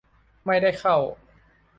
[0.45, 0.97] ไม่ได้เข้า